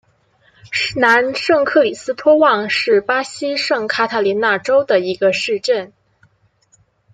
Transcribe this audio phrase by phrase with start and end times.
[0.95, 5.93] 南圣克里斯托旺是巴西圣卡塔琳娜州的一个市镇。